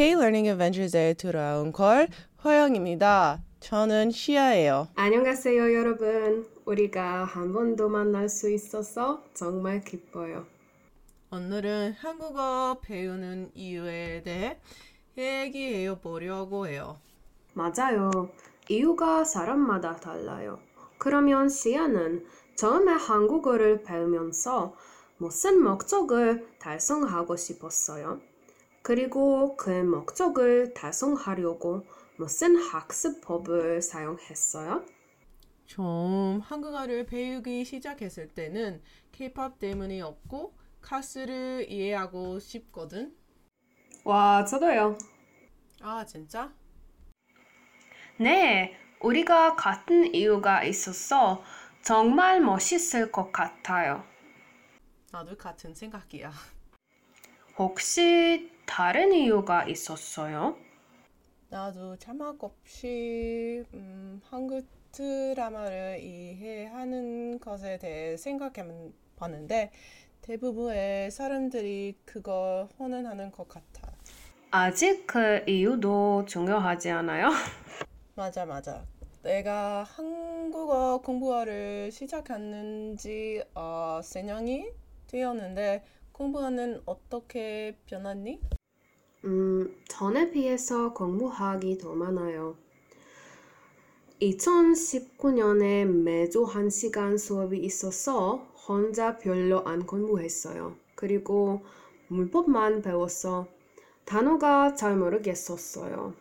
K-Learning 0.00 0.46
Adventures에 0.50 1.14
돌아온 1.14 1.72
걸 1.72 2.08
허영입니다. 2.44 3.40
저는 3.60 4.10
시아예요. 4.10 4.88
안녕하세요, 4.94 5.72
여러분. 5.72 6.46
우리가 6.66 7.24
한 7.24 7.54
번 7.54 7.76
더 7.76 7.88
만날 7.88 8.28
수 8.28 8.50
있어서 8.50 9.24
정말 9.32 9.80
기뻐요. 9.80 10.44
오늘은 11.32 11.94
한국어 11.98 12.76
배우는 12.82 13.52
이유에 13.54 14.20
대해 14.22 14.58
얘기해 15.16 15.98
보려고 15.98 16.66
해요. 16.66 16.98
맞아요. 17.54 18.10
이유가 18.68 19.24
사람마다 19.24 19.96
달라요. 19.96 20.58
그러면 20.98 21.48
시아는 21.48 22.26
처음에 22.54 22.92
한국어를 22.92 23.82
배우면서 23.82 24.74
무슨 25.16 25.62
목적을 25.62 26.46
달성하고 26.58 27.36
싶었어요? 27.36 28.20
그리고 28.86 29.56
그 29.56 29.68
목적을 29.82 30.72
달성하려고 30.72 31.84
무슨 32.18 32.54
학습법을 32.54 33.82
사용했어요? 33.82 34.86
좀 35.64 36.38
한국어를 36.40 37.04
배우기 37.04 37.64
시작했을 37.64 38.28
때는 38.28 38.80
K-pop 39.10 39.58
때문이었고 39.58 40.56
카스를 40.80 41.66
이해하고 41.68 42.38
싶거든. 42.38 43.12
와, 44.04 44.44
저도요. 44.44 44.96
아 45.80 46.04
진짜? 46.06 46.54
네, 48.20 48.78
우리가 49.00 49.56
같은 49.56 50.14
이유가 50.14 50.62
있어서 50.62 51.42
정말 51.82 52.40
멋있을 52.40 53.10
것 53.10 53.32
같아요. 53.32 54.04
나도 55.10 55.36
같은 55.36 55.74
생각이야. 55.74 56.30
혹시 57.58 58.54
다른 58.66 59.12
이유가 59.12 59.64
있었어요? 59.64 60.56
나도 61.48 61.96
자막 61.96 62.42
없이 62.44 63.64
음, 63.74 64.20
한국 64.24 64.64
드라마를 64.92 65.98
이해하는 66.00 67.38
것에 67.40 67.78
대해 67.78 68.16
생각해 68.16 68.68
봤는데 69.16 69.70
대부분의 70.22 71.10
사람들이 71.10 71.98
그걸 72.04 72.68
혼원하는 72.78 73.30
것 73.32 73.48
같아. 73.48 73.92
아직 74.50 75.06
그 75.06 75.44
이유도 75.46 76.24
중요하지 76.26 76.90
않아요? 76.90 77.30
맞아, 78.14 78.44
맞아. 78.46 78.84
내가 79.22 79.84
한국어 79.84 81.00
공부를 81.02 81.90
시작했는지 81.92 83.42
어, 83.54 84.00
4년이 84.02 84.72
되었는데 85.06 85.84
공부는 86.12 86.82
어떻게 86.86 87.76
변했니? 87.86 88.40
음, 89.66 89.76
전에 89.88 90.30
비해서 90.30 90.92
공부하기 90.92 91.78
더 91.78 91.92
많아요. 91.92 92.54
2019년에 94.22 95.84
매주 95.84 96.44
1시간 96.44 97.18
수업이 97.18 97.58
있어서 97.58 98.46
혼자 98.68 99.18
별로 99.18 99.64
안 99.64 99.84
공부했어요. 99.84 100.76
그리고 100.94 101.62
문법만 102.08 102.82
배웠어. 102.82 103.46
단어가 104.04 104.74
잘 104.74 104.96
모르겠었어요. 104.96 106.14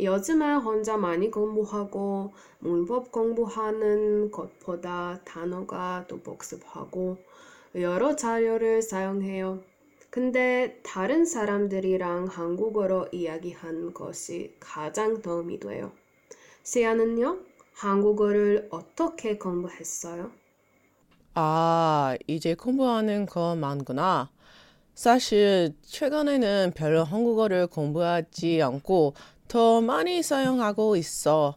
요즘에 0.00 0.54
혼자 0.54 0.96
많이 0.96 1.30
공부하고 1.30 2.32
문법 2.60 3.10
공부하는 3.10 4.30
것보다 4.30 5.20
단어가 5.24 6.06
더 6.08 6.16
복습하고 6.16 7.18
여러 7.74 8.16
자료를 8.16 8.80
사용해요. 8.80 9.71
근데 10.12 10.78
다른 10.84 11.24
사람들이랑 11.24 12.26
한국어로 12.26 13.08
이야기한 13.10 13.92
것이 13.92 14.54
가장 14.60 15.20
도움이 15.22 15.58
돼요. 15.58 15.90
시아는요? 16.64 17.40
한국어를 17.74 18.68
어떻게 18.70 19.38
공부했어요? 19.38 20.32
아, 21.34 22.16
이제 22.26 22.54
공부하는 22.54 23.26
거 23.26 23.56
많구나. 23.56 24.30
사실 24.94 25.74
최근에는 25.82 26.72
별로 26.76 27.04
한국어를 27.04 27.66
공부하지 27.68 28.62
않고 28.62 29.14
더 29.48 29.80
많이 29.80 30.22
사용하고 30.22 30.96
있어. 30.96 31.56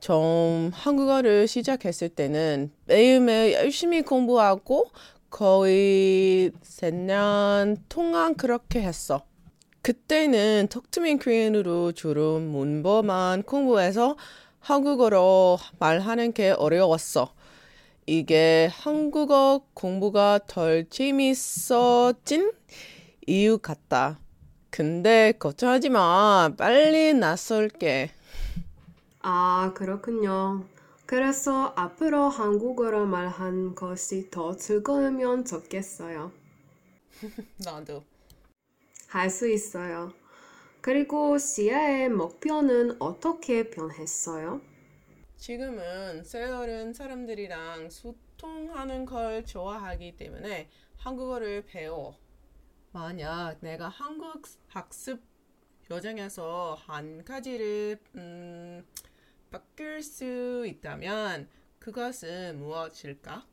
좀 0.00 0.70
한국어를 0.74 1.48
시작했을 1.48 2.10
때는 2.10 2.72
매일매일 2.86 3.54
열심히 3.54 4.02
공부하고 4.02 4.90
거의 5.34 6.52
3년 6.62 7.76
동안 7.88 8.36
그렇게 8.36 8.82
했어. 8.82 9.24
그때는 9.82 10.68
톡투민 10.70 11.18
코리안으로 11.18 11.90
주로 11.90 12.38
문법만 12.38 13.42
공부해서 13.42 14.16
한국어로 14.60 15.58
말하는 15.80 16.32
게 16.32 16.50
어려웠어. 16.50 17.34
이게 18.06 18.70
한국어 18.70 19.62
공부가 19.74 20.38
덜 20.46 20.88
재밌어진 20.88 22.52
이유 23.26 23.58
같다. 23.58 24.20
근데 24.70 25.32
걱정하지 25.32 25.88
마. 25.88 26.50
빨리 26.56 27.12
낯설게. 27.12 28.12
아, 29.22 29.72
그렇군요. 29.74 30.62
그래서 31.14 31.72
앞으로 31.76 32.28
한국어로 32.28 33.06
말한 33.06 33.76
것이 33.76 34.30
더 34.32 34.56
즐거우면 34.56 35.44
좋겠어요. 35.44 36.32
나도. 37.64 38.04
할 39.08 39.30
수 39.30 39.48
있어요. 39.48 40.12
그리고 40.82 41.38
시아의 41.38 42.10
목표는 42.10 42.96
어떻게 43.00 43.70
변했어요? 43.70 44.60
지금은 45.36 46.24
세월은 46.24 46.92
사람들이랑 46.94 47.90
소통하는 47.90 49.04
걸 49.04 49.44
좋아하기 49.44 50.16
때문에 50.16 50.68
한국어를 50.96 51.64
배워. 51.66 52.18
만약 52.92 53.58
내가 53.60 53.88
한국 53.88 54.42
학습 54.68 55.22
여정에서 55.90 56.76
한 56.86 57.24
가지를 57.24 58.00
음, 58.16 58.84
바꿀 59.54 60.02
수 60.02 60.64
있다면 60.66 61.48
그것은 61.78 62.58
무엇일까? 62.58 63.44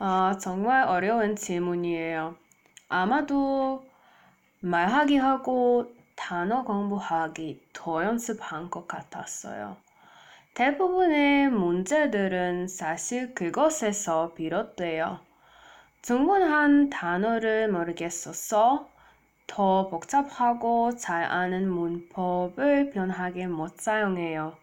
아, 0.00 0.36
정말 0.40 0.88
어려운 0.88 1.36
질문이에요. 1.36 2.34
아마도 2.88 3.84
말하기 4.58 5.16
하고 5.18 5.92
단어 6.16 6.64
공부하기 6.64 7.68
더 7.72 8.02
연습한 8.02 8.70
것 8.70 8.88
같았어요. 8.88 9.76
대부분의 10.54 11.50
문제들은 11.50 12.66
사실 12.66 13.34
그것에서 13.34 14.34
비롯돼요. 14.34 15.20
충분한 16.02 16.90
단어를 16.90 17.68
모르겠어서 17.70 18.88
더 19.46 19.88
복잡하고 19.90 20.96
잘 20.96 21.22
아는 21.22 21.70
문법을 21.70 22.90
변하게 22.90 23.46
못 23.46 23.78
사용해요. 23.78 24.56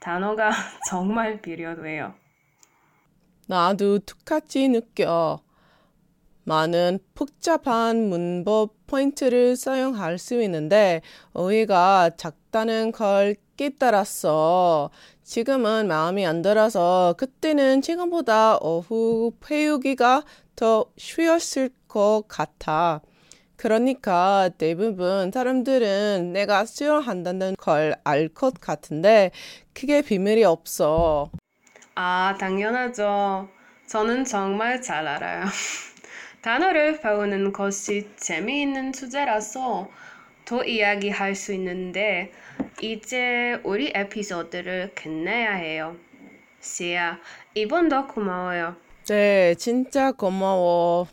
단어가 0.00 0.50
정말 0.88 1.40
필요해요. 1.40 2.14
나도 3.46 4.00
똑같이 4.00 4.68
느껴. 4.68 5.40
많은 6.44 6.98
복잡한 7.14 8.08
문법 8.08 8.74
포인트를 8.86 9.54
사용할 9.56 10.16
수 10.18 10.40
있는데 10.42 11.02
어휘가 11.34 12.10
작다는 12.16 12.90
걸 12.92 13.36
깨달았어. 13.56 14.90
지금은 15.24 15.88
마음이 15.88 16.24
안 16.26 16.40
들어서 16.40 17.14
그때는 17.18 17.82
지금보다 17.82 18.56
어후 18.56 19.32
배우기가 19.40 20.24
더 20.56 20.86
쉬웠을 20.96 21.70
것 21.86 22.22
같아. 22.28 23.02
그러니까 23.58 24.48
대부분 24.58 25.30
사람들은 25.32 26.32
내가 26.32 26.64
싫어한다는 26.64 27.56
걸 27.58 27.94
알 28.04 28.28
것 28.30 28.54
같은데 28.60 29.30
그게 29.74 30.00
비밀이 30.02 30.44
없어. 30.44 31.30
아, 31.94 32.36
당연하죠. 32.40 33.48
저는 33.86 34.24
정말 34.24 34.80
잘 34.82 35.06
알아요. 35.06 35.44
단어를 36.42 37.00
배우는 37.00 37.52
것이 37.52 38.10
재미있는 38.16 38.92
주제라서 38.92 39.90
더 40.46 40.64
이야기할 40.64 41.34
수 41.36 41.52
있는데 41.54 42.32
이제 42.82 43.60
우리 43.64 43.92
에피소드를 43.94 44.92
끝내야 44.94 45.54
해요. 45.54 45.96
시야, 46.60 47.20
이번도 47.54 48.08
고마워요. 48.08 48.76
네, 49.06 49.54
진짜 49.54 50.12
고마워. 50.12 51.08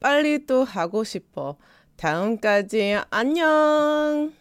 빨리 0.00 0.46
또 0.46 0.64
하고 0.64 1.04
싶어. 1.04 1.56
다음까지 1.98 2.96
안녕. 3.10 4.32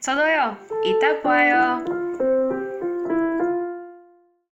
저도요. 0.00 0.56
이따 0.84 1.20
봐요. 1.22 1.84